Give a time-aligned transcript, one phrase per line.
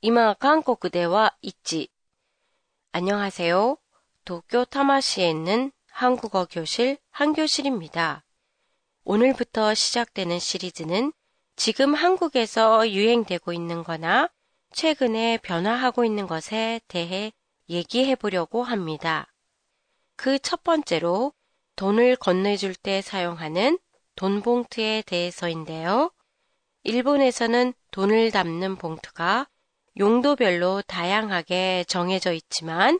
[0.00, 1.88] 今韓国では1
[2.92, 3.76] 안녕하세요.
[4.24, 8.24] 도쿄 타마시에 있는 한국어 교실 한교실입니다.
[9.04, 11.12] 오늘부터 시작되는 시리즈는
[11.56, 14.30] 지금 한국에서 유행되고 있는 거나
[14.72, 17.32] 최근에 변화하고 있는 것에 대해
[17.68, 19.32] 얘기해 보려고 합니다.
[20.16, 21.32] 그 첫 번째로
[21.76, 23.78] 돈을 건네줄 때 사용하는
[24.14, 26.10] 돈 봉투에 대해서인데요.
[26.84, 29.48] 일본에서는 돈을 담는 봉투가
[29.97, 32.99] 용도별로 다양하게 정해져 있지만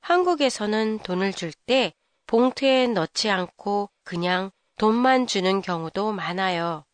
[0.00, 1.92] 한국에서는 돈을 줄 때
[2.26, 6.84] 봉투에 넣지 않고 그냥 돈만 주는 경우도 많아요.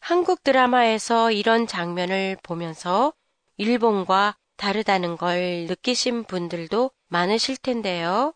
[0.00, 3.12] 한국 드라마에서 이런 장면을 보면서
[3.58, 8.34] 일본과 다르다는 걸 느끼신 분들도 많으실 텐데요.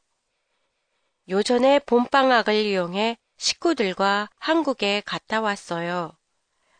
[1.28, 6.12] 요전에 봄방학을 이용해 식구들과 한국에 갔다 왔어요.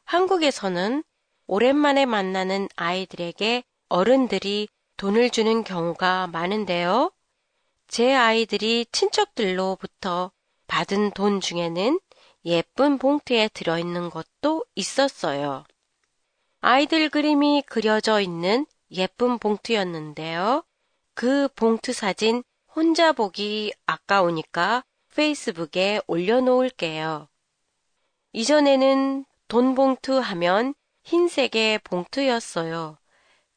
[0.05, 1.03] 한국에서는
[1.47, 7.13] 오랜만에 만나는 아이들에게 어른들이 돈을 주는 경우가 많은데요.
[7.89, 10.33] 제 아이들이 친척들로부터
[10.67, 12.01] 받은 돈 중에는
[12.47, 15.65] 예쁜 봉투에 들어있는 것도 있었어요.
[16.61, 20.65] 아이들 그림이 그려져 있는 예쁜 봉투였는데요.
[21.15, 22.43] 그 봉투 사진
[22.75, 24.85] 혼자 보기 아까우니까
[25.15, 27.29] 페이스북에 올려놓을게요.
[28.33, 30.75] 이전에는 돈 봉투 하면
[31.07, 32.99] 흰색의 봉투였어요.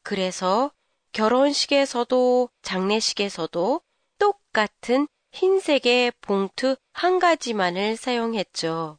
[0.04, 0.70] 그래서
[1.12, 3.80] 결혼식에서도 장례식에서도
[4.18, 8.98] 똑같은 흰색의 봉투 한 가지만을 사용했죠.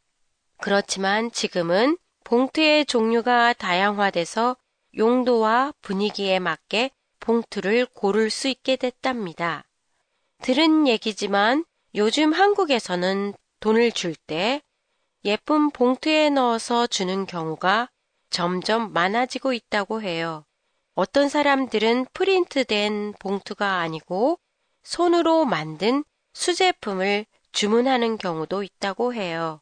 [0.58, 4.58] 그렇지만 지금은 봉투의 종류가 다양화돼서
[4.98, 6.92] 용도와 분위기에 맞게
[7.22, 9.64] 봉투를 고를 수 있게 됐답니다.
[10.42, 11.64] 들은 얘기지만
[11.96, 14.62] 요즘 한국에서는 돈을 줄 때
[15.24, 17.90] 예쁜 봉투에 넣어서 주는 경우가
[18.32, 20.46] 점점 많아지고 있다고 해요.
[20.96, 24.40] 어떤 사람들은 프린트된 봉투가 아니고
[24.84, 29.62] 손으로 만든 수제품을 주문하는 경우도 있다고 해요.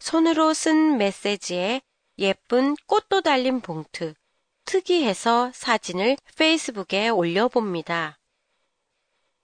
[0.00, 1.82] 손으로 쓴 메시지에
[2.18, 4.14] 예쁜 꽃도 달린 봉투,
[4.64, 8.18] 특이해서 사진을 페이스북에 올려봅니다.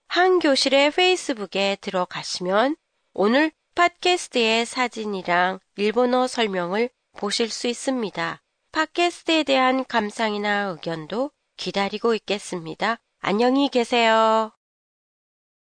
[0.09, 2.77] 한 교실의 페이스북에 들어가시면
[3.13, 8.41] 오늘 팟캐스트의 사진이랑 일본어 설명을 보실 수 있습니다.
[8.73, 12.97] 팟캐스트에 대한 감상이나 의견도 기다리고 있겠습니다.
[13.21, 14.53] 안녕히 계세요.